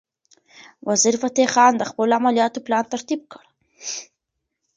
[0.89, 3.43] وزیرفتح خان د خپلو عملیاتو پلان ترتیب کړ.